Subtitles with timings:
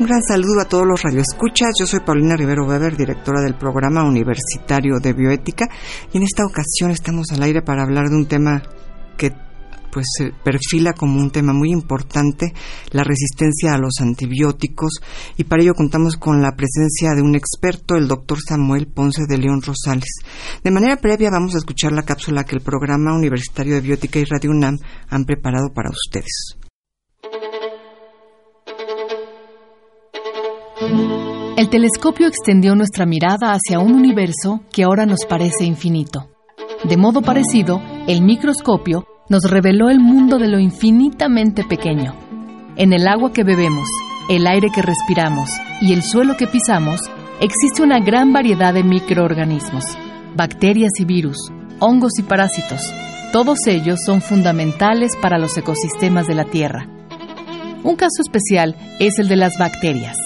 [0.00, 1.72] Un gran saludo a todos los radioescuchas.
[1.78, 5.68] Yo soy Paulina Rivero Weber, directora del programa universitario de bioética,
[6.10, 8.62] y en esta ocasión estamos al aire para hablar de un tema
[9.18, 9.30] que
[9.92, 12.54] pues se perfila como un tema muy importante,
[12.92, 15.00] la resistencia a los antibióticos,
[15.36, 19.36] y para ello contamos con la presencia de un experto, el doctor Samuel Ponce de
[19.36, 20.20] León Rosales.
[20.64, 24.24] De manera previa vamos a escuchar la cápsula que el programa universitario de bioética y
[24.24, 24.78] Radio UNAM
[25.10, 26.56] han preparado para ustedes.
[31.56, 36.30] El telescopio extendió nuestra mirada hacia un universo que ahora nos parece infinito.
[36.84, 42.14] De modo parecido, el microscopio nos reveló el mundo de lo infinitamente pequeño.
[42.76, 43.90] En el agua que bebemos,
[44.30, 45.50] el aire que respiramos
[45.82, 47.00] y el suelo que pisamos,
[47.40, 49.84] existe una gran variedad de microorganismos,
[50.34, 51.36] bacterias y virus,
[51.78, 52.80] hongos y parásitos.
[53.34, 56.88] Todos ellos son fundamentales para los ecosistemas de la Tierra.
[57.84, 60.16] Un caso especial es el de las bacterias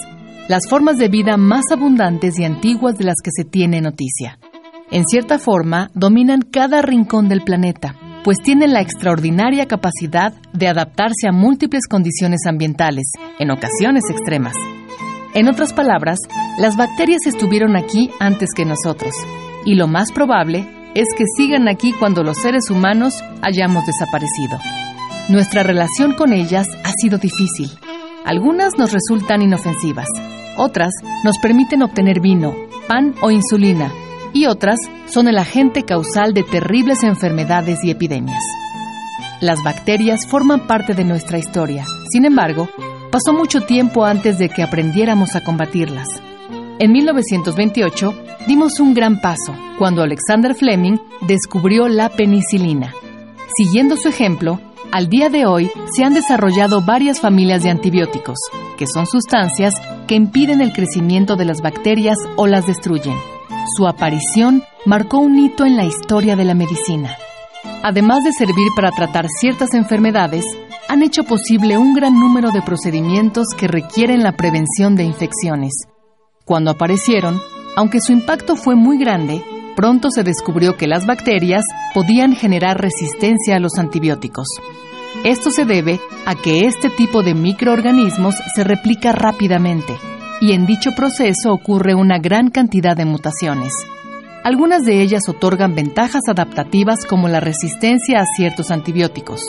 [0.47, 4.37] las formas de vida más abundantes y antiguas de las que se tiene noticia.
[4.91, 11.27] En cierta forma, dominan cada rincón del planeta, pues tienen la extraordinaria capacidad de adaptarse
[11.27, 13.05] a múltiples condiciones ambientales,
[13.39, 14.55] en ocasiones extremas.
[15.33, 16.19] En otras palabras,
[16.59, 19.13] las bacterias estuvieron aquí antes que nosotros,
[19.65, 24.59] y lo más probable es que sigan aquí cuando los seres humanos hayamos desaparecido.
[25.27, 27.69] Nuestra relación con ellas ha sido difícil.
[28.25, 30.07] Algunas nos resultan inofensivas,
[30.57, 30.93] otras
[31.23, 32.55] nos permiten obtener vino,
[32.87, 33.91] pan o insulina,
[34.33, 38.43] y otras son el agente causal de terribles enfermedades y epidemias.
[39.41, 41.85] Las bacterias forman parte de nuestra historia.
[42.09, 42.69] Sin embargo,
[43.11, 46.07] pasó mucho tiempo antes de que aprendiéramos a combatirlas.
[46.79, 48.13] En 1928
[48.47, 52.93] dimos un gran paso cuando Alexander Fleming descubrió la penicilina.
[53.55, 54.59] Siguiendo su ejemplo,
[54.95, 58.37] al día de hoy se han desarrollado varias familias de antibióticos,
[58.77, 59.73] que son sustancias
[60.07, 63.17] que impiden el crecimiento de las bacterias o las destruyen.
[63.75, 67.17] Su aparición marcó un hito en la historia de la medicina.
[67.83, 70.45] Además de servir para tratar ciertas enfermedades,
[70.87, 75.73] han hecho posible un gran número de procedimientos que requieren la prevención de infecciones.
[76.45, 77.41] Cuando aparecieron,
[77.75, 79.43] aunque su impacto fue muy grande,
[79.75, 81.63] pronto se descubrió que las bacterias
[81.93, 84.47] podían generar resistencia a los antibióticos.
[85.23, 89.95] Esto se debe a que este tipo de microorganismos se replica rápidamente
[90.41, 93.73] y en dicho proceso ocurre una gran cantidad de mutaciones.
[94.43, 99.41] Algunas de ellas otorgan ventajas adaptativas como la resistencia a ciertos antibióticos.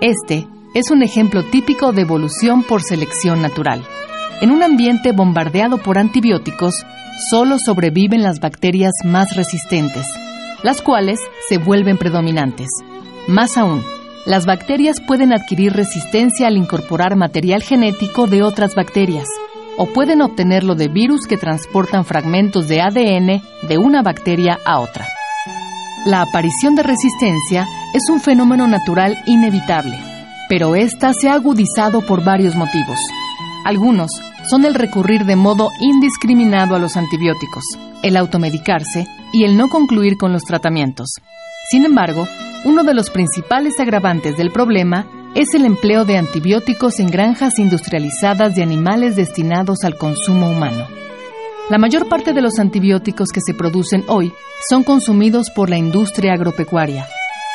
[0.00, 3.82] Este es un ejemplo típico de evolución por selección natural.
[4.42, 6.74] En un ambiente bombardeado por antibióticos,
[7.30, 10.06] solo sobreviven las bacterias más resistentes,
[10.62, 12.68] las cuales se vuelven predominantes.
[13.26, 13.82] Más aún,
[14.26, 19.26] las bacterias pueden adquirir resistencia al incorporar material genético de otras bacterias
[19.76, 25.06] o pueden obtenerlo de virus que transportan fragmentos de ADN de una bacteria a otra.
[26.04, 29.98] La aparición de resistencia es un fenómeno natural inevitable,
[30.48, 32.98] pero esta se ha agudizado por varios motivos.
[33.64, 34.10] Algunos
[34.48, 37.64] son el recurrir de modo indiscriminado a los antibióticos,
[38.02, 41.10] el automedicarse y el no concluir con los tratamientos.
[41.70, 42.26] Sin embargo,
[42.64, 48.54] uno de los principales agravantes del problema es el empleo de antibióticos en granjas industrializadas
[48.54, 50.86] de animales destinados al consumo humano.
[51.70, 54.32] La mayor parte de los antibióticos que se producen hoy
[54.68, 57.06] son consumidos por la industria agropecuaria.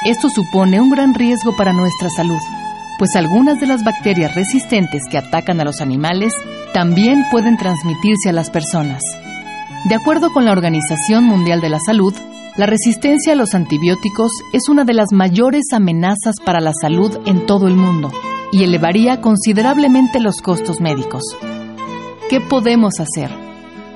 [0.05, 2.39] Esto supone un gran riesgo para nuestra salud,
[3.00, 6.34] pues algunas de las bacterias resistentes que atacan a los animales
[6.74, 9.01] también pueden transmitirse a las personas.
[9.90, 12.13] De acuerdo con la Organización Mundial de la Salud,
[12.56, 17.45] la resistencia a los antibióticos es una de las mayores amenazas para la salud en
[17.45, 18.12] todo el mundo
[18.51, 21.24] y elevaría considerablemente los costos médicos.
[22.30, 23.31] ¿Qué podemos hacer?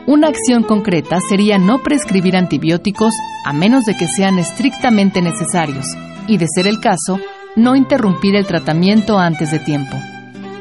[0.08, 3.14] Una acción concreta sería no prescribir antibióticos
[3.46, 5.86] a menos de que sean estrictamente necesarios
[6.28, 7.20] y, de ser el caso,
[7.58, 9.98] no interrumpir el tratamiento antes de tiempo.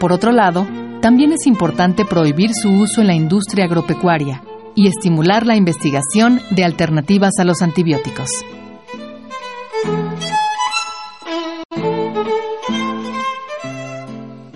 [0.00, 0.66] Por otro lado,
[1.00, 4.42] también es importante prohibir su uso en la industria agropecuaria
[4.74, 8.30] y estimular la investigación de alternativas a los antibióticos.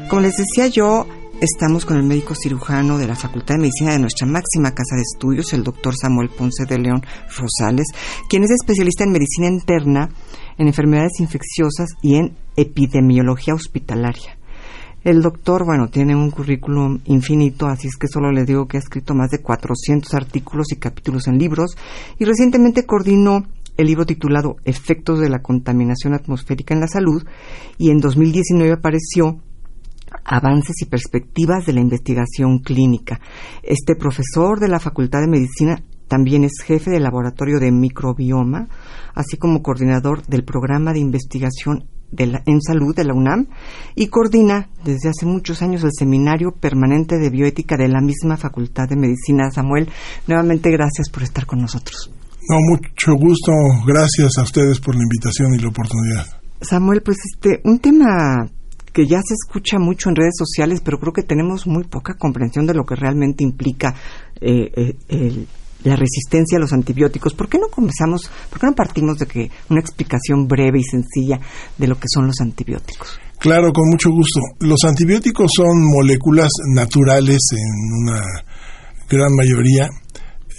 [0.08, 1.06] Como les decía yo,
[1.40, 5.02] estamos con el médico cirujano de la Facultad de Medicina de nuestra máxima casa de
[5.02, 7.86] estudios, el doctor Samuel Ponce de León Rosales,
[8.28, 10.10] quien es especialista en medicina interna,
[10.58, 14.36] en enfermedades infecciosas y en epidemiología hospitalaria.
[15.02, 18.80] El doctor, bueno, tiene un currículum infinito, así es que solo le digo que ha
[18.80, 21.74] escrito más de 400 artículos y capítulos en libros
[22.18, 23.46] y recientemente coordinó
[23.78, 27.24] el libro titulado Efectos de la contaminación atmosférica en la salud
[27.78, 29.40] y en 2019 apareció
[30.24, 33.20] Avances y perspectivas de la investigación clínica.
[33.62, 38.68] Este profesor de la Facultad de Medicina también es jefe del laboratorio de microbioma,
[39.14, 41.84] así como coordinador del programa de investigación
[42.16, 43.46] en salud de la UNAM
[43.94, 48.88] y coordina desde hace muchos años el seminario permanente de bioética de la misma Facultad
[48.88, 49.50] de Medicina.
[49.52, 49.88] Samuel,
[50.26, 52.10] nuevamente gracias por estar con nosotros.
[52.48, 53.52] No, mucho gusto.
[53.86, 56.26] Gracias a ustedes por la invitación y la oportunidad.
[56.60, 58.50] Samuel, pues este, un tema
[58.92, 62.66] que ya se escucha mucho en redes sociales, pero creo que tenemos muy poca comprensión
[62.66, 63.94] de lo que realmente implica
[64.40, 65.46] eh, eh,
[65.84, 67.34] la resistencia a los antibióticos.
[67.34, 71.40] ¿Por qué no comenzamos, por qué no partimos de que una explicación breve y sencilla
[71.78, 73.18] de lo que son los antibióticos?
[73.38, 74.40] Claro, con mucho gusto.
[74.60, 78.22] Los antibióticos son moléculas naturales en una
[79.08, 79.88] gran mayoría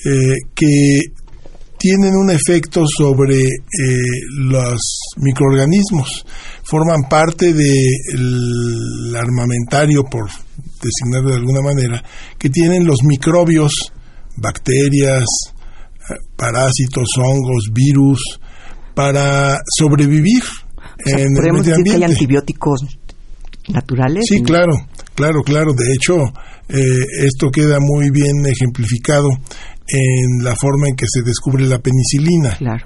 [0.06, 1.00] eh, que
[1.82, 3.48] tienen un efecto sobre eh,
[4.36, 4.80] los
[5.18, 6.24] microorganismos,
[6.64, 10.30] forman parte del armamentario, por
[10.80, 12.04] designarlo de alguna manera,
[12.38, 13.92] que tienen los microbios,
[14.38, 15.26] bacterias,
[16.08, 18.40] eh, parásitos, hongos, virus,
[18.94, 20.44] para sobrevivir
[21.08, 21.84] en el medio ambiente.
[21.84, 22.82] que hay antibióticos
[23.70, 24.26] naturales?
[24.28, 24.74] Sí, claro,
[25.16, 25.74] claro, claro.
[25.74, 26.18] De hecho,
[26.70, 29.30] eh, esto queda muy bien ejemplificado
[29.92, 32.56] en la forma en que se descubre la penicilina.
[32.58, 32.86] Claro.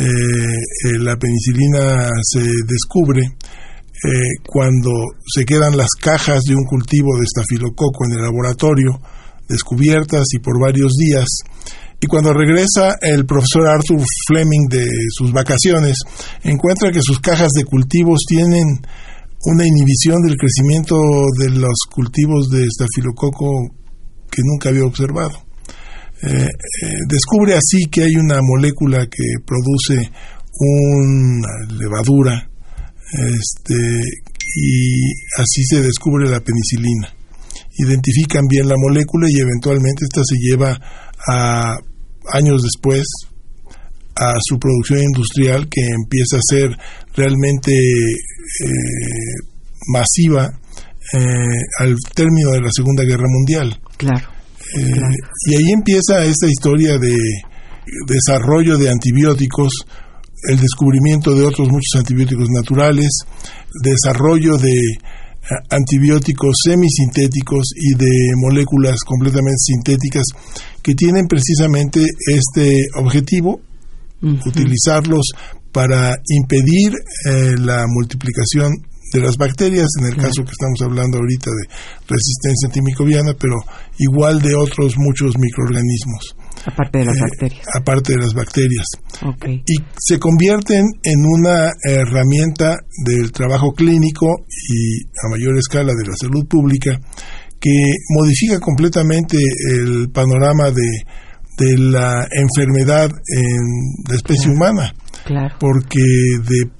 [0.00, 4.90] Eh, eh, la penicilina se descubre eh, cuando
[5.26, 9.00] se quedan las cajas de un cultivo de estafilococo en el laboratorio,
[9.48, 11.26] descubiertas y por varios días.
[12.00, 15.96] Y cuando regresa el profesor Arthur Fleming de sus vacaciones,
[16.44, 18.64] encuentra que sus cajas de cultivos tienen
[19.44, 20.96] una inhibición del crecimiento
[21.38, 23.50] de los cultivos de estafilococo
[24.30, 25.47] que nunca había observado.
[26.20, 30.10] Eh, eh, descubre así que hay una molécula que produce
[30.60, 32.50] una levadura
[33.12, 34.00] este,
[34.56, 37.14] y así se descubre la penicilina.
[37.76, 40.76] Identifican bien la molécula y eventualmente esta se lleva
[41.28, 41.76] a
[42.32, 43.06] años después
[44.16, 46.70] a su producción industrial que empieza a ser
[47.14, 48.68] realmente eh,
[49.86, 50.50] masiva
[51.78, 53.80] al término de la Segunda Guerra Mundial.
[53.96, 54.37] Claro.
[54.76, 55.00] Eh,
[55.46, 57.16] y ahí empieza esta historia de
[58.06, 59.72] desarrollo de antibióticos,
[60.48, 63.08] el descubrimiento de otros muchos antibióticos naturales,
[63.82, 70.24] desarrollo de eh, antibióticos semisintéticos y de moléculas completamente sintéticas
[70.82, 73.60] que tienen precisamente este objetivo,
[74.20, 75.30] utilizarlos
[75.72, 76.92] para impedir
[77.24, 78.72] eh, la multiplicación
[79.12, 81.74] de las bacterias, en el caso que estamos hablando ahorita de
[82.08, 83.56] resistencia antimicrobiana, pero
[83.98, 86.36] igual de otros muchos microorganismos.
[86.66, 87.66] Aparte de las eh, bacterias.
[87.74, 88.86] Aparte de las bacterias.
[89.66, 94.26] Y se convierten en una herramienta del trabajo clínico
[94.68, 96.98] y a mayor escala de la salud pública
[97.60, 99.38] que modifica completamente
[99.70, 101.04] el panorama de,
[101.58, 104.94] de la enfermedad en la especie humana.
[105.24, 105.56] Claro.
[105.58, 106.77] Porque de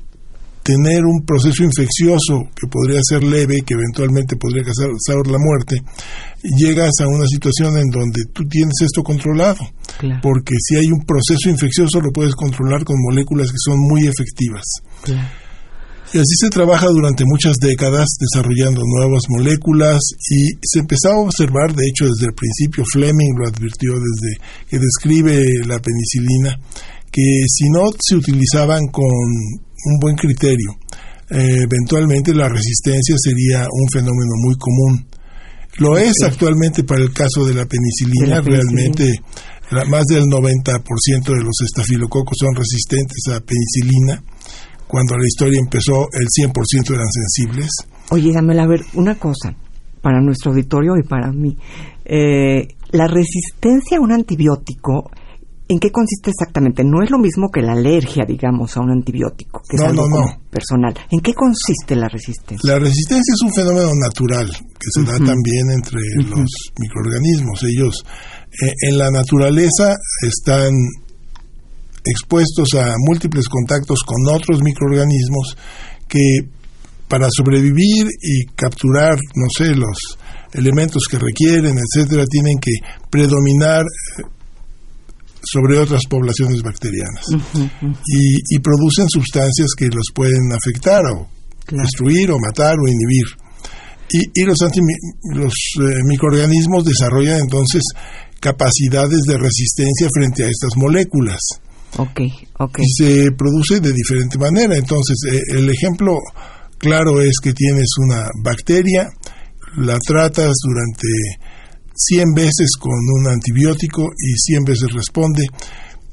[0.69, 5.81] tener un proceso infeccioso que podría ser leve, que eventualmente podría causar la muerte,
[6.43, 9.65] llegas a una situación en donde tú tienes esto controlado.
[10.21, 14.63] Porque si hay un proceso infeccioso lo puedes controlar con moléculas que son muy efectivas.
[16.13, 21.75] Y así se trabaja durante muchas décadas desarrollando nuevas moléculas y se empezaba a observar,
[21.75, 24.37] de hecho desde el principio Fleming lo advirtió desde
[24.69, 26.61] que describe la penicilina,
[27.11, 30.79] que si no se utilizaban con un buen criterio,
[31.31, 35.07] eh, eventualmente la resistencia sería un fenómeno muy común.
[35.79, 39.21] Lo es actualmente para el caso de la penicilina, realmente
[39.89, 44.23] más del 90% de los estafilococos son resistentes a penicilina.
[44.87, 47.69] Cuando la historia empezó, el 100% eran sensibles.
[48.11, 49.55] Oye, a ver una cosa
[50.01, 51.57] para nuestro auditorio y para mí.
[52.05, 55.11] Eh, la resistencia a un antibiótico
[55.71, 56.83] ¿En qué consiste exactamente?
[56.83, 60.07] No es lo mismo que la alergia, digamos, a un antibiótico, que es algo
[60.49, 60.95] personal.
[61.11, 62.73] ¿En qué consiste la resistencia?
[62.73, 66.49] La resistencia es un fenómeno natural que se da también entre los
[66.79, 67.63] microorganismos.
[67.65, 68.03] Ellos
[68.65, 70.73] eh, en la naturaleza están
[72.03, 75.55] expuestos a múltiples contactos con otros microorganismos
[76.09, 76.49] que
[77.09, 80.19] para sobrevivir y capturar, no sé, los
[80.55, 82.73] elementos que requieren, etcétera, tienen que
[83.11, 84.23] predominar eh,
[85.51, 87.25] sobre otras poblaciones bacterianas
[88.07, 91.29] Y, producen sustancias que los pueden afectar o
[91.71, 93.27] destruir o matar o inhibir.
[94.11, 94.59] Y, los,
[95.35, 97.83] los eh, microorganismos desarrollan entonces
[98.41, 101.41] capacidades de resistencia frente a estas moléculas.
[101.97, 102.85] Okay, okay.
[102.85, 104.77] Y se produce de diferente manera.
[104.77, 106.17] Entonces, eh, el ejemplo
[106.79, 109.09] claro es que tienes una bacteria,
[109.77, 111.09] la tratas durante
[111.99, 115.45] 100 veces con un antibiótico y 100 veces responde,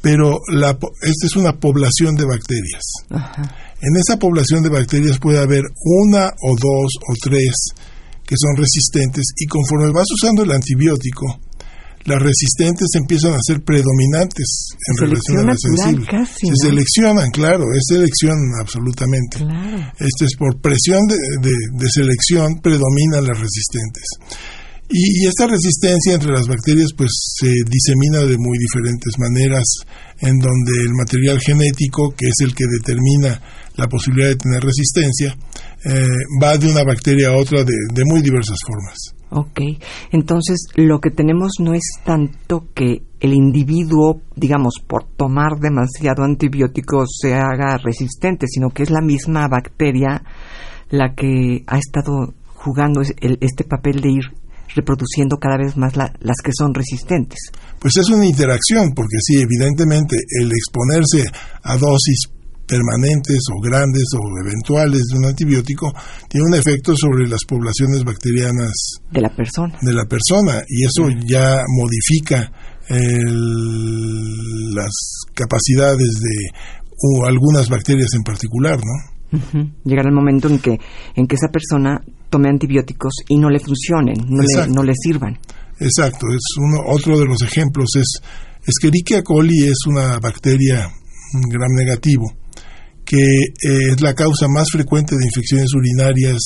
[0.02, 2.84] pero la, esta es una población de bacterias.
[3.82, 7.54] En esa población de bacterias puede haber una o dos o tres
[8.26, 11.40] que son resistentes y conforme vas usando el antibiótico,
[12.06, 16.08] las resistentes empiezan a ser predominantes en relación a las sensibles.
[16.40, 19.38] Se seleccionan, claro, es selección absolutamente.
[20.00, 24.04] Esto es por presión de, selección predominan las resistentes.
[24.90, 29.64] Y, esta resistencia entre las bacterias pues se disemina de muy diferentes maneras,
[30.20, 33.42] en donde el material genético, que es el que determina
[33.76, 35.36] la posibilidad de tener resistencia,
[35.86, 36.08] eh,
[36.42, 39.16] va de una bacteria a otra de, de muy diversas formas.
[39.32, 39.60] Ok,
[40.12, 47.06] entonces lo que tenemos no es tanto que el individuo, digamos, por tomar demasiado antibiótico
[47.08, 50.24] se haga resistente, sino que es la misma bacteria
[50.90, 56.52] la que ha estado jugando este papel de ir reproduciendo cada vez más las que
[56.58, 57.40] son resistentes.
[57.80, 61.24] Pues es una interacción, porque sí, evidentemente el exponerse
[61.64, 62.30] a dosis
[62.68, 65.94] permanentes o grandes o eventuales de un antibiótico
[66.28, 68.74] tiene un efecto sobre las poblaciones bacterianas
[69.12, 69.78] de la persona.
[69.82, 72.52] De la persona y eso ya modifica
[74.74, 74.92] las
[75.34, 76.50] capacidades de
[77.28, 79.16] algunas bacterias en particular, ¿no?
[79.84, 80.80] Llegará el momento en que
[81.16, 82.02] en que esa persona
[82.36, 85.40] tome antibióticos y no le funcionen, no le, no le sirvan.
[85.80, 88.20] Exacto, es uno otro de los ejemplos es
[88.68, 90.92] Escherichia coli es una bacteria
[91.50, 92.26] gram negativo
[93.06, 96.42] que eh, es la causa más frecuente de infecciones urinarias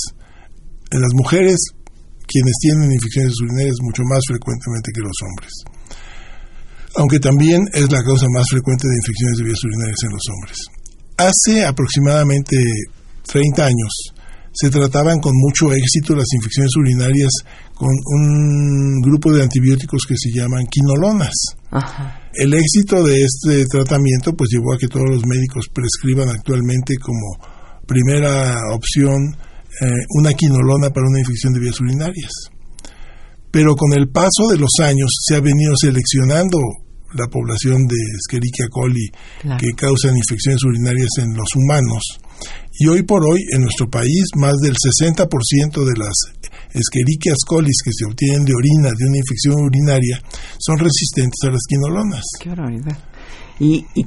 [0.91, 1.57] en las mujeres,
[2.27, 5.51] quienes tienen infecciones urinarias mucho más frecuentemente que los hombres.
[6.97, 10.57] Aunque también es la causa más frecuente de infecciones de vías urinarias en los hombres.
[11.17, 12.57] Hace aproximadamente
[13.25, 14.18] 30 años
[14.59, 17.31] se trataban con mucho éxito las infecciones urinarias
[17.73, 21.31] con un grupo de antibióticos que se llaman quinolonas.
[22.33, 27.39] El éxito de este tratamiento pues llevó a que todos los médicos prescriban actualmente como
[27.87, 29.33] primera opción
[29.81, 32.31] eh, una quinolona para una infección de vías urinarias.
[33.51, 36.59] Pero con el paso de los años se ha venido seleccionando
[37.13, 39.07] la población de Escherichia coli
[39.57, 42.03] que causan infecciones urinarias en los humanos.
[42.81, 46.15] Y hoy por hoy en nuestro país más del 60% de las
[46.73, 50.21] Escherichia coli que se obtienen de orina de una infección urinaria
[50.59, 52.23] son resistentes a las quinolonas.
[52.39, 52.97] Qué barbaridad.
[53.59, 54.05] Y, y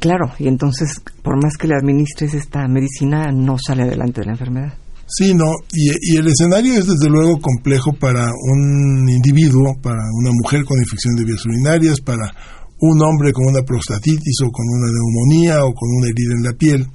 [0.00, 4.32] claro, y entonces por más que le administres esta medicina no sale adelante de la
[4.32, 4.72] enfermedad.
[5.06, 10.30] Sí, no, y, y, el escenario es desde luego complejo para un individuo, para una
[10.32, 12.32] mujer con infección de vías urinarias, para
[12.80, 16.52] un hombre con una prostatitis o con una neumonía o con una herida en la
[16.54, 16.86] piel.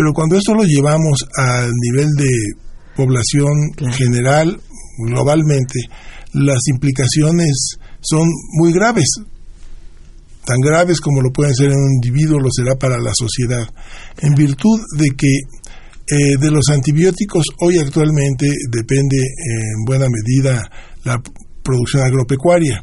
[0.00, 2.30] Pero cuando esto lo llevamos al nivel de
[2.96, 3.52] población
[3.92, 4.58] general,
[4.96, 5.78] globalmente,
[6.32, 9.04] las implicaciones son muy graves.
[10.46, 13.68] Tan graves como lo pueden ser en un individuo, lo será para la sociedad.
[14.22, 20.62] En virtud de que eh, de los antibióticos, hoy actualmente depende en buena medida
[21.04, 21.20] la
[21.62, 22.82] producción agropecuaria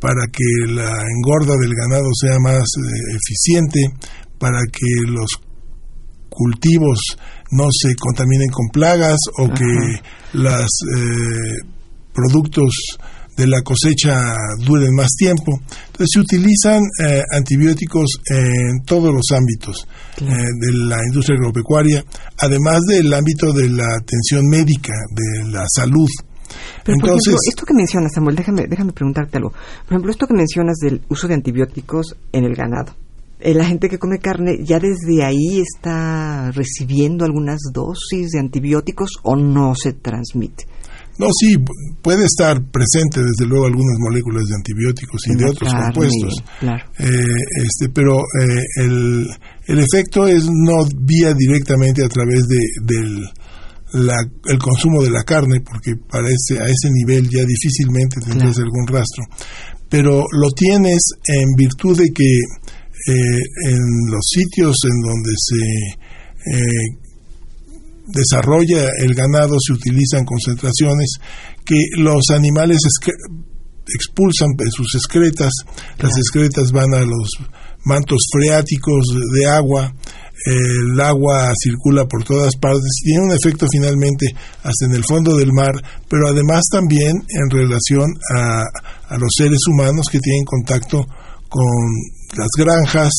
[0.00, 3.90] para que la engorda del ganado sea más eh, eficiente,
[4.38, 5.28] para que los
[6.36, 6.98] cultivos
[7.50, 10.00] no se contaminen con plagas o que
[10.34, 11.56] los eh,
[12.12, 12.98] productos
[13.36, 15.60] de la cosecha duren más tiempo.
[15.86, 19.86] Entonces se utilizan eh, antibióticos en todos los ámbitos
[20.20, 22.04] eh, de la industria agropecuaria,
[22.38, 26.08] además del ámbito de la atención médica, de la salud.
[26.84, 29.50] Pero, por ejemplo, esto que mencionas, Samuel, déjame, déjame preguntarte algo.
[29.50, 32.94] Por ejemplo, esto que mencionas del uso de antibióticos en el ganado.
[33.38, 39.10] Eh, la gente que come carne ya desde ahí está recibiendo algunas dosis de antibióticos
[39.22, 40.64] o no se transmite.
[41.18, 41.56] No, sí,
[42.02, 46.44] puede estar presente desde luego algunas moléculas de antibióticos y de otros compuestos.
[46.98, 47.06] Eh,
[47.64, 49.26] este, pero eh, el,
[49.66, 53.24] el, efecto es no vía directamente a través de, del
[53.94, 58.86] el consumo de la carne, porque para ese, a ese nivel ya difícilmente tendrás algún
[58.86, 59.24] rastro.
[59.88, 62.40] Pero lo tienes en virtud de que
[63.06, 66.06] eh, en los sitios en donde se
[68.06, 71.18] desarrolla el ganado se utilizan concentraciones
[71.64, 72.78] que los animales
[73.94, 75.52] expulsan sus excretas,
[75.98, 77.28] las excretas van a los
[77.84, 79.94] mantos freáticos de agua,
[80.44, 84.26] el agua circula por todas partes, tiene un efecto finalmente
[84.62, 85.74] hasta en el fondo del mar,
[86.08, 88.62] pero además también en relación a,
[89.08, 91.04] a los seres humanos que tienen contacto
[91.48, 91.66] con
[92.36, 93.12] las granjas,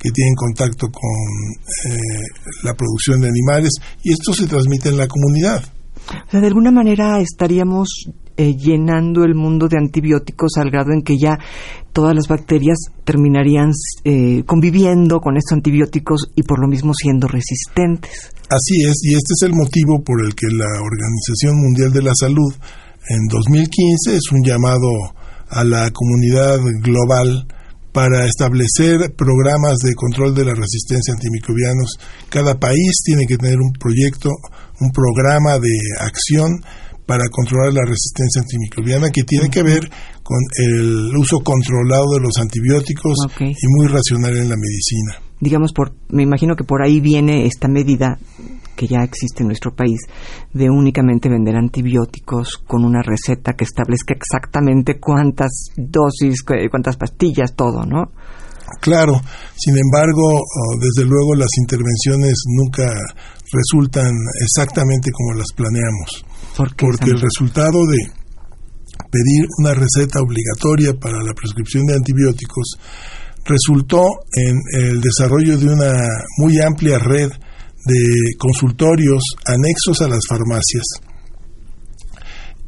[0.00, 1.98] que tienen contacto con eh,
[2.64, 5.62] la producción de animales y esto se transmite en la comunidad.
[6.26, 11.02] O sea, de alguna manera estaríamos eh, llenando el mundo de antibióticos al grado en
[11.02, 11.38] que ya
[11.92, 13.70] todas las bacterias terminarían
[14.04, 18.30] eh, conviviendo con estos antibióticos y por lo mismo siendo resistentes.
[18.48, 22.12] Así es, y este es el motivo por el que la Organización Mundial de la
[22.14, 22.52] Salud
[23.08, 24.88] en 2015 es un llamado
[25.50, 27.46] a la comunidad global
[27.92, 31.98] para establecer programas de control de la resistencia antimicrobianos.
[32.28, 34.30] Cada país tiene que tener un proyecto,
[34.80, 36.62] un programa de acción
[37.06, 39.90] para controlar la resistencia antimicrobiana que tiene que ver
[40.22, 45.29] con el uso controlado de los antibióticos y muy racional en la medicina.
[45.40, 48.18] Digamos, por, me imagino que por ahí viene esta medida
[48.76, 50.00] que ya existe en nuestro país
[50.54, 57.84] de únicamente vender antibióticos con una receta que establezca exactamente cuántas dosis, cuántas pastillas, todo,
[57.84, 58.12] ¿no?
[58.80, 59.12] Claro,
[59.56, 62.88] sin embargo, oh, desde luego las intervenciones nunca
[63.52, 66.24] resultan exactamente como las planeamos.
[66.56, 67.98] Porque el resultado de
[69.10, 72.78] pedir una receta obligatoria para la prescripción de antibióticos
[73.50, 74.02] resultó
[74.32, 75.92] en el desarrollo de una
[76.38, 77.30] muy amplia red
[77.84, 78.04] de
[78.38, 80.84] consultorios anexos a las farmacias.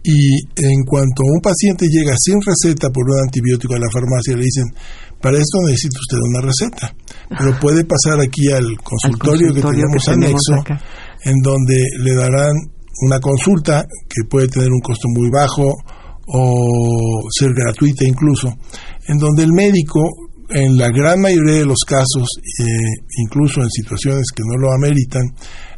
[0.05, 4.45] Y en cuanto un paciente llega sin receta por un antibiótico a la farmacia, le
[4.45, 4.65] dicen,
[5.21, 6.95] para esto necesita usted una receta.
[7.39, 10.59] Pero puede pasar aquí al consultorio, que tenemos anexo,
[11.25, 12.53] en donde le darán
[13.07, 15.73] una consulta que puede tener un costo muy bajo
[16.27, 18.49] o ser gratuita incluso,
[19.07, 20.01] en donde el médico
[20.55, 22.29] en la gran mayoría de los casos,
[22.61, 22.65] eh,
[23.25, 25.23] incluso en situaciones que no lo ameritan,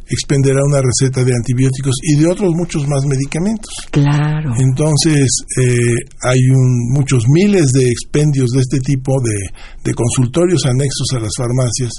[0.07, 3.73] expenderá una receta de antibióticos y de otros muchos más medicamentos.
[3.89, 4.53] Claro.
[4.59, 5.27] Entonces,
[5.59, 9.35] eh, hay un, muchos miles de expendios de este tipo de,
[9.83, 11.91] de, consultorios anexos a las farmacias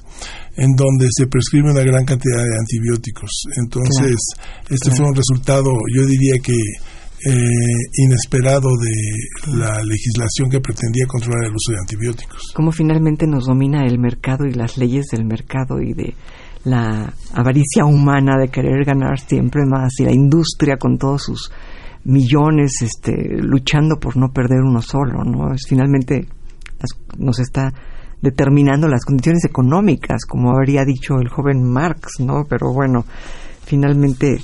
[0.56, 3.30] en donde se prescribe una gran cantidad de antibióticos.
[3.56, 4.16] Entonces,
[4.70, 6.54] este fue un resultado, yo diría que
[7.24, 7.32] eh,
[7.94, 12.52] inesperado de la legislación que pretendía controlar el uso de antibióticos.
[12.54, 16.14] ¿Cómo finalmente nos domina el mercado y las leyes del mercado y de
[16.64, 21.52] la avaricia humana de querer ganar siempre más y la industria con todos sus
[22.04, 25.52] millones este, luchando por no perder uno solo, ¿no?
[25.54, 26.26] Es finalmente
[27.18, 27.72] nos está
[28.20, 32.44] determinando las condiciones económicas, como habría dicho el joven Marx, ¿no?
[32.48, 33.04] Pero bueno,
[33.64, 34.38] finalmente,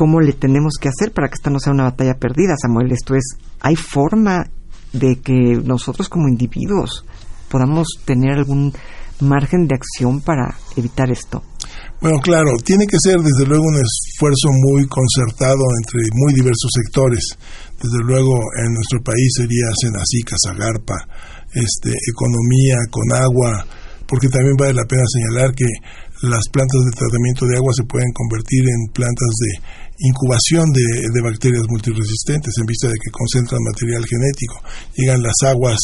[0.00, 2.90] ¿cómo le tenemos que hacer para que esta no sea una batalla perdida, Samuel?
[2.90, 4.48] Esto es, ¿hay forma
[4.94, 7.04] de que nosotros como individuos
[7.50, 8.72] podamos tener algún
[9.20, 11.42] margen de acción para evitar esto?
[12.00, 17.36] Bueno, claro, tiene que ser desde luego un esfuerzo muy concertado entre muy diversos sectores.
[17.76, 20.96] Desde luego en nuestro país sería Senacica, Zagarpa,
[21.52, 23.66] este, economía con agua,
[24.10, 25.70] porque también vale la pena señalar que
[26.26, 29.50] las plantas de tratamiento de agua se pueden convertir en plantas de
[30.10, 34.58] incubación de, de bacterias multiresistentes en vista de que concentran material genético.
[34.98, 35.78] Llegan las aguas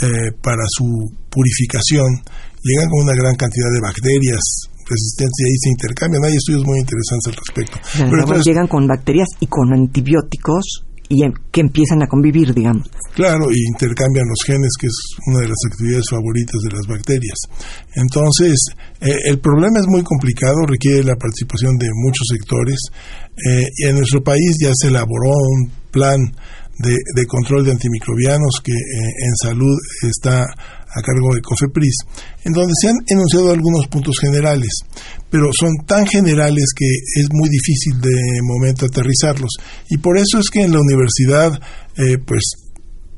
[0.00, 0.88] eh, para su
[1.28, 2.24] purificación
[2.62, 6.24] llegan con una gran cantidad de bacterias resistentes y ahí se intercambian.
[6.24, 7.76] Hay estudios muy interesantes al respecto.
[7.98, 12.88] Pero llegan con bacterias y con antibióticos y em, que empiezan a convivir, digamos.
[13.14, 17.38] Claro, y intercambian los genes, que es una de las actividades favoritas de las bacterias.
[17.94, 18.56] Entonces,
[19.02, 22.80] eh, el problema es muy complicado, requiere la participación de muchos sectores.
[23.36, 26.18] Eh, y en nuestro país ya se elaboró un plan
[26.78, 29.76] de, control de antimicrobianos que eh, en salud
[30.08, 30.46] está
[30.94, 31.96] a cargo de COFEPRIS,
[32.44, 34.68] en donde se han enunciado algunos puntos generales,
[35.30, 39.50] pero son tan generales que es muy difícil de momento aterrizarlos.
[39.88, 41.52] Y por eso es que en la universidad,
[41.96, 42.42] eh, pues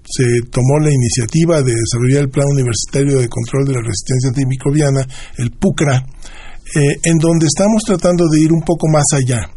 [0.04, 5.06] se tomó la iniciativa de desarrollar el Plan Universitario de Control de la Resistencia Antimicrobiana,
[5.38, 9.48] el PUCRA, eh, en donde estamos tratando de ir un poco más allá.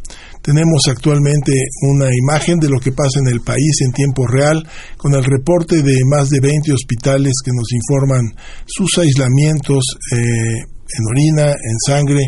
[0.48, 5.14] Tenemos actualmente una imagen de lo que pasa en el país en tiempo real, con
[5.14, 8.34] el reporte de más de 20 hospitales que nos informan
[8.66, 9.84] sus aislamientos,
[10.16, 12.22] eh, en orina, en sangre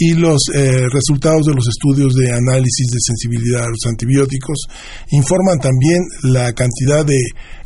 [0.00, 4.66] y los eh, resultados de los estudios de análisis de sensibilidad a los antibióticos.
[5.12, 7.20] Informan también la cantidad de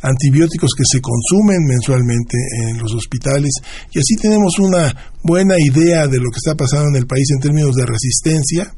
[0.04, 2.36] antibióticos que se consumen mensualmente
[2.68, 3.50] en los hospitales
[3.90, 7.40] y así tenemos una buena idea de lo que está pasando en el país en
[7.40, 8.68] términos de resistencia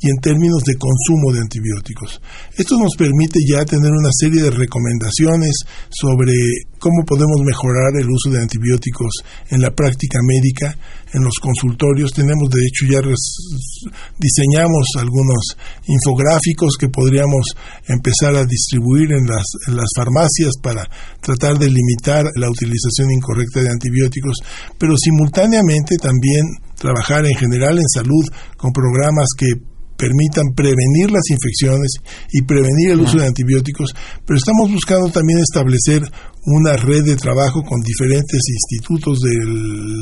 [0.00, 2.20] y en términos de consumo de antibióticos.
[2.58, 5.56] Esto nos permite ya tener una serie de recomendaciones
[5.88, 6.36] sobre
[6.78, 10.76] cómo podemos mejorar el uso de antibióticos en la práctica médica,
[11.14, 12.12] en los consultorios.
[12.12, 13.00] Tenemos, de hecho, ya
[14.18, 17.46] diseñamos algunos infográficos que podríamos
[17.88, 20.73] empezar a distribuir en las, en las farmacias para
[21.20, 24.38] tratar de limitar la utilización incorrecta de antibióticos,
[24.78, 26.44] pero simultáneamente también
[26.78, 28.24] trabajar en general en salud
[28.56, 29.52] con programas que
[29.96, 31.92] permitan prevenir las infecciones
[32.32, 33.94] y prevenir el uso de antibióticos,
[34.26, 36.02] pero estamos buscando también establecer
[36.46, 39.32] una red de trabajo con diferentes institutos de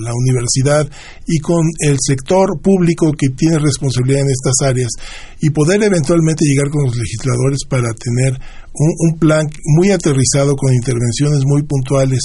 [0.02, 0.88] la universidad
[1.26, 4.90] y con el sector público que tiene responsabilidad en estas áreas
[5.40, 8.40] y poder eventualmente llegar con los legisladores para tener
[8.74, 12.20] un, un plan muy aterrizado con intervenciones muy puntuales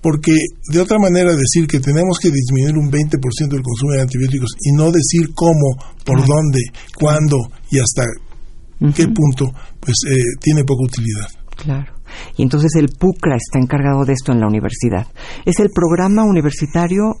[0.00, 0.32] porque
[0.72, 4.72] de otra manera decir que tenemos que disminuir un 20% del consumo de antibióticos y
[4.72, 6.60] no decir cómo, por dónde,
[6.96, 7.36] cuándo
[7.70, 8.04] y hasta
[8.94, 11.28] qué punto, pues eh, tiene poca utilidad.
[11.56, 11.92] Claro.
[12.36, 15.06] Y entonces el PUCRA está encargado de esto en la universidad.
[15.44, 17.16] Es el programa universitario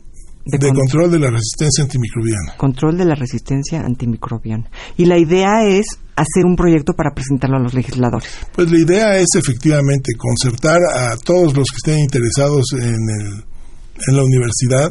[0.50, 2.56] de, control de la resistencia antimicrobiana.
[2.56, 4.70] Control de la resistencia antimicrobiana.
[4.96, 8.30] Y la idea es hacer un proyecto para presentarlo a los legisladores.
[8.54, 13.44] Pues la idea es efectivamente concertar a todos los que estén interesados en, el,
[14.08, 14.90] en la universidad,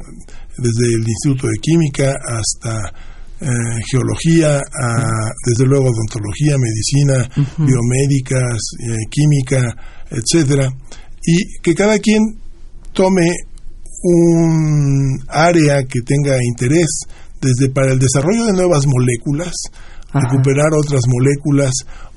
[0.57, 2.93] desde el Instituto de Química hasta
[3.39, 3.47] eh,
[3.91, 4.59] geología,
[5.45, 9.61] desde luego odontología, medicina, biomédicas, eh, química,
[10.09, 10.71] etcétera,
[11.23, 12.23] y que cada quien
[12.93, 13.29] tome
[14.03, 17.01] un área que tenga interés,
[17.41, 19.53] desde para el desarrollo de nuevas moléculas,
[20.13, 21.71] recuperar otras moléculas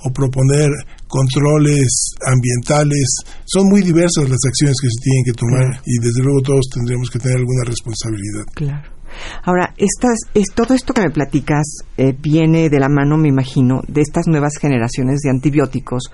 [0.04, 0.68] o proponer
[1.08, 3.06] controles ambientales.
[3.44, 7.10] Son muy diversas las acciones que se tienen que tomar y desde luego todos tendremos
[7.10, 8.44] que tener alguna responsabilidad.
[8.54, 8.99] Claro.
[9.44, 13.80] Ahora, estas, es, todo esto que me platicas eh, viene de la mano, me imagino,
[13.88, 16.04] de estas nuevas generaciones de antibióticos.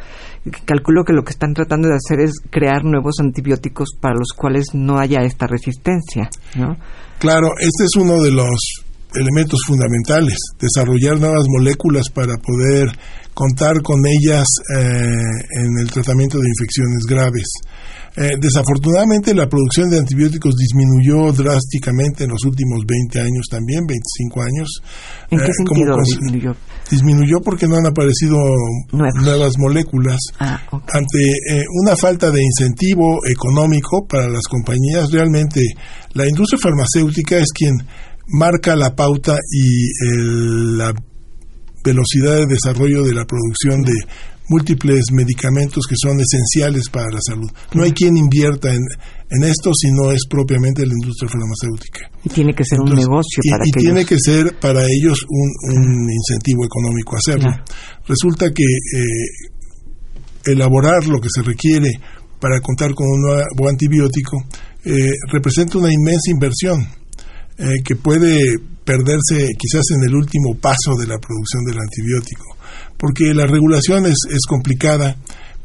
[0.65, 4.67] Calculo que lo que están tratando de hacer es crear nuevos antibióticos para los cuales
[4.75, 6.77] no haya esta resistencia, ¿no?
[7.19, 12.89] Claro, este es uno de los elementos fundamentales, desarrollar nuevas moléculas para poder
[13.33, 17.47] contar con ellas eh, en el tratamiento de infecciones graves.
[18.17, 24.43] Eh, desafortunadamente la producción de antibióticos disminuyó drásticamente en los últimos 20 años también, 25
[24.43, 24.69] años.
[25.31, 26.57] ¿En qué eh, sentido disminuyó?
[26.91, 28.39] Disminuyó porque no han aparecido
[28.93, 30.19] nuevas, moléculas.
[30.39, 35.61] Ah, Ante eh, una falta de incentivo económico para las compañías, realmente
[36.15, 37.75] la industria farmacéutica es quien
[38.29, 39.89] marca la pauta y
[40.77, 40.95] la
[41.85, 43.93] velocidad de desarrollo de la producción de
[44.49, 47.51] múltiples medicamentos que son esenciales para la salud.
[47.75, 48.83] No hay quien invierta en,
[49.31, 52.11] en esto si no es propiamente la industria farmacéutica.
[52.25, 55.51] Y tiene que ser un negocio para y, y tiene que ser para ellos un,
[55.77, 57.51] un incentivo económico hacerlo.
[58.07, 61.91] Resulta que eh, elaborar lo que se requiere
[62.41, 64.45] para contar con un nuevo antibiótico
[64.85, 66.87] eh, representa una inmensa inversión
[67.59, 72.56] eh, que puede perderse quizás en el último paso de la producción del antibiótico
[72.99, 75.17] porque la regulación es, es complicada,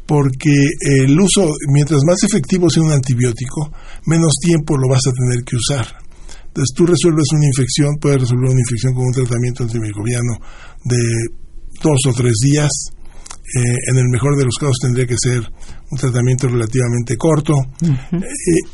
[0.06, 3.72] porque el uso, mientras más efectivo sea un antibiótico,
[4.06, 5.86] menos tiempo lo vas a tener que usar.
[6.48, 10.36] Entonces tú resuelves una infección, puedes resolver una infección con un tratamiento antimicrobiano
[10.84, 11.00] de
[11.82, 12.70] dos o tres días.
[13.54, 15.40] Eh, en el mejor de los casos tendría que ser
[15.90, 17.54] un tratamiento relativamente corto.
[17.82, 18.20] Eh,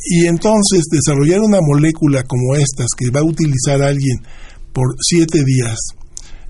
[0.05, 4.19] y entonces desarrollar una molécula como estas que va a utilizar alguien
[4.73, 5.77] por siete días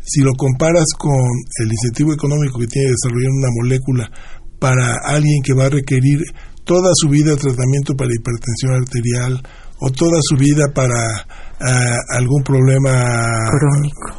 [0.08, 1.20] si lo comparas con
[1.60, 4.10] el incentivo económico que tiene desarrollar una molécula
[4.58, 6.22] para alguien que va a requerir
[6.64, 9.42] toda su vida tratamiento para hipertensión arterial
[9.80, 10.96] o toda su vida para
[11.60, 13.44] ah, algún problema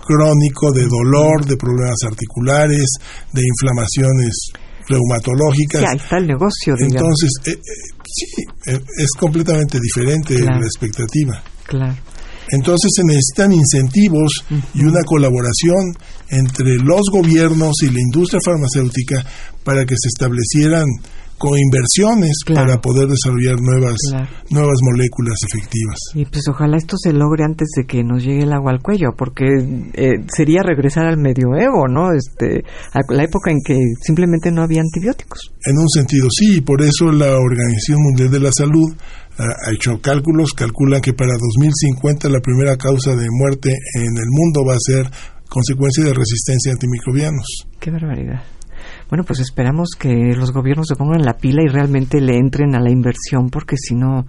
[0.06, 0.72] crónico.
[0.72, 2.86] de dolor, de problemas articulares,
[3.34, 4.52] de inflamaciones
[4.88, 5.82] reumatológicas.
[5.82, 6.76] Ya está el negocio.
[6.80, 7.60] Entonces, eh, eh,
[8.06, 8.26] sí,
[8.68, 11.44] eh, es completamente diferente la expectativa.
[11.66, 11.96] Claro.
[12.52, 15.94] Entonces se necesitan incentivos y una colaboración
[16.30, 19.24] entre los gobiernos y la industria farmacéutica
[19.64, 20.86] para que se establecieran
[21.58, 23.96] inversiones para poder desarrollar nuevas
[24.50, 25.98] nuevas moléculas efectivas.
[26.14, 29.10] Y pues ojalá esto se logre antes de que nos llegue el agua al cuello,
[29.18, 29.46] porque
[29.94, 32.12] eh, sería regresar al medioevo, ¿no?
[32.12, 35.40] Este, a la época en que simplemente no había antibióticos.
[35.66, 38.94] En un sentido sí, y por eso la Organización Mundial de la Salud
[39.40, 44.66] ha hecho cálculos, calculan que para 2050 la primera causa de muerte en el mundo
[44.68, 45.10] va a ser
[45.48, 47.68] consecuencia de resistencia a antimicrobianos.
[47.80, 48.44] Qué barbaridad.
[49.10, 52.82] Bueno, pues esperamos que los gobiernos se pongan la pila y realmente le entren a
[52.82, 54.26] la inversión, porque si no,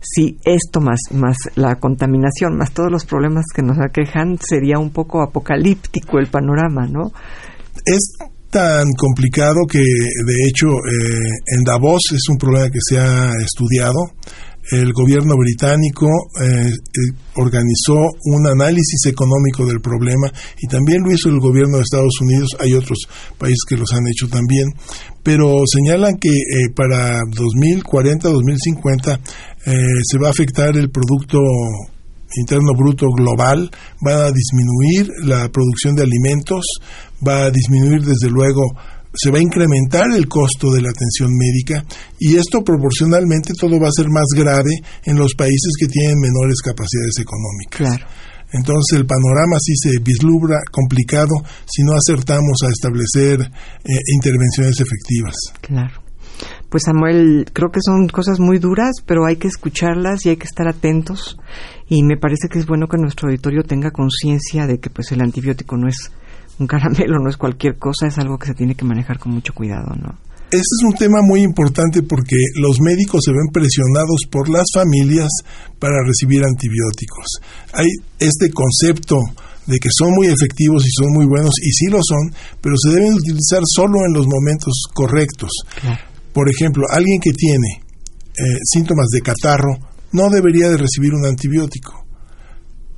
[0.00, 4.90] si esto más, más la contaminación, más todos los problemas que nos aquejan, sería un
[4.90, 7.12] poco apocalíptico el panorama, ¿no?
[7.84, 8.16] Es
[8.56, 14.00] tan complicado que, de hecho, eh, en Davos es un problema que se ha estudiado.
[14.72, 16.06] El gobierno británico
[16.40, 16.72] eh, eh,
[17.34, 22.48] organizó un análisis económico del problema y también lo hizo el gobierno de Estados Unidos,
[22.58, 24.72] hay otros países que los han hecho también,
[25.22, 29.20] pero señalan que eh, para 2040, 2050
[29.66, 31.38] se va a afectar el Producto
[32.36, 33.70] Interno Bruto Global,
[34.06, 36.64] va a disminuir la producción de alimentos,
[37.26, 38.62] va a disminuir desde luego
[39.16, 41.84] se va a incrementar el costo de la atención médica
[42.18, 44.70] y esto proporcionalmente todo va a ser más grave
[45.04, 47.96] en los países que tienen menores capacidades económicas.
[47.96, 48.06] Claro.
[48.52, 51.34] Entonces el panorama sí se vislumbra complicado
[51.66, 55.34] si no acertamos a establecer eh, intervenciones efectivas.
[55.62, 56.05] Claro.
[56.68, 60.46] Pues Samuel, creo que son cosas muy duras, pero hay que escucharlas y hay que
[60.46, 61.38] estar atentos.
[61.88, 65.22] Y me parece que es bueno que nuestro auditorio tenga conciencia de que pues el
[65.22, 66.10] antibiótico no es
[66.58, 69.52] un caramelo no es cualquier cosa, es algo que se tiene que manejar con mucho
[69.52, 70.18] cuidado, ¿no?
[70.46, 75.28] Este es un tema muy importante porque los médicos se ven presionados por las familias
[75.80, 77.26] para recibir antibióticos.
[77.72, 77.88] Hay
[78.20, 79.16] este concepto
[79.66, 82.90] de que son muy efectivos y son muy buenos, y sí lo son, pero se
[82.90, 85.50] deben utilizar solo en los momentos correctos.
[86.36, 89.72] Por ejemplo, alguien que tiene eh, síntomas de catarro
[90.12, 92.04] no debería de recibir un antibiótico,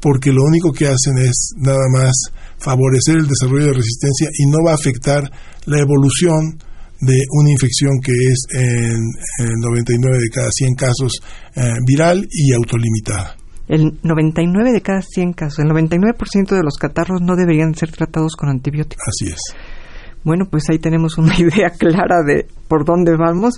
[0.00, 2.16] porque lo único que hacen es nada más
[2.58, 5.30] favorecer el desarrollo de resistencia y no va a afectar
[5.66, 6.58] la evolución
[7.00, 11.20] de una infección que es en, 99 de cada 100 casos
[11.54, 13.36] eh, viral y autolimitada.
[13.68, 18.34] El 99 de cada 100 casos, el 99% de los catarros no deberían ser tratados
[18.34, 19.04] con antibióticos.
[19.06, 19.38] Así es.
[20.28, 23.54] Bueno, pues ahí tenemos una idea clara de por dónde vamos.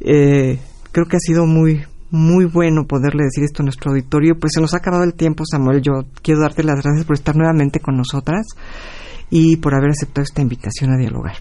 [0.00, 0.58] Eh,
[0.90, 4.38] creo que ha sido muy muy bueno poderle decir esto a nuestro auditorio.
[4.40, 5.82] Pues se nos ha acabado el tiempo, Samuel.
[5.82, 8.46] Yo quiero darte las gracias por estar nuevamente con nosotras
[9.28, 11.36] y por haber aceptado esta invitación a dialogar.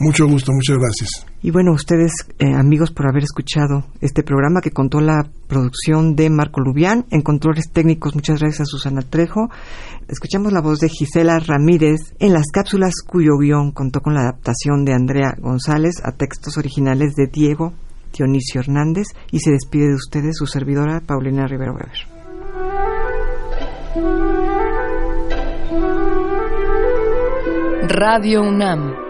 [0.00, 1.26] Mucho gusto, muchas gracias.
[1.42, 6.30] Y bueno, ustedes, eh, amigos, por haber escuchado este programa que contó la producción de
[6.30, 7.04] Marco Lubián.
[7.10, 9.50] En controles técnicos, muchas gracias a Susana Trejo.
[10.08, 14.86] Escuchamos la voz de Gisela Ramírez en las cápsulas cuyo guion contó con la adaptación
[14.86, 17.74] de Andrea González a textos originales de Diego
[18.16, 22.08] Dionisio Hernández y se despide de ustedes su servidora Paulina Rivero Weber.
[27.86, 29.09] Radio UNAM